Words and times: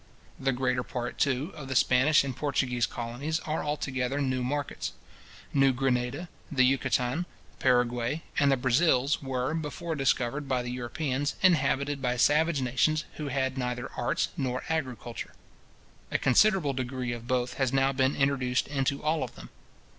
The 0.39 0.51
greater 0.51 0.81
part, 0.81 1.19
too, 1.19 1.53
of 1.55 1.67
the 1.67 1.75
Spanish 1.75 2.23
and 2.23 2.35
Portuguese 2.35 2.87
colonies, 2.87 3.39
are 3.41 3.63
altogether 3.63 4.19
new 4.19 4.43
markets. 4.43 4.93
New 5.53 5.73
Granada, 5.73 6.27
the 6.51 6.65
Yucatan, 6.65 7.27
Paraguay, 7.59 8.23
and 8.39 8.51
the 8.51 8.57
Brazils, 8.57 9.21
were, 9.21 9.53
before 9.53 9.93
discovered 9.93 10.47
by 10.47 10.63
the 10.63 10.71
Europeans, 10.71 11.35
inhabited 11.43 12.01
by 12.01 12.17
savage 12.17 12.61
nations, 12.63 13.05
who 13.17 13.27
had 13.27 13.59
neither 13.59 13.91
arts 13.95 14.29
nor 14.35 14.63
agriculture. 14.69 15.33
A 16.09 16.17
considerable 16.17 16.73
degree 16.73 17.11
of 17.11 17.27
both 17.27 17.53
has 17.59 17.71
now 17.71 17.91
been 17.91 18.15
introduced 18.15 18.67
into 18.67 19.03
all 19.03 19.21
of 19.21 19.35
them. 19.35 19.49